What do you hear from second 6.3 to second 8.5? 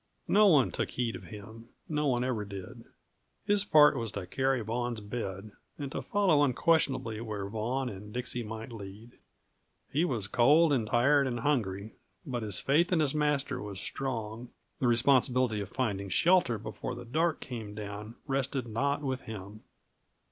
unquestionably where Vaughan and Dixie